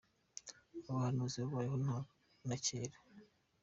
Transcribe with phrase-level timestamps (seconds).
[0.89, 1.75] Abahanuzi babayeho
[2.47, 2.97] na kera.